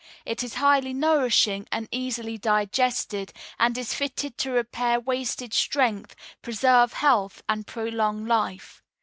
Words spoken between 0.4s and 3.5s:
is highly nourishing and easily digested,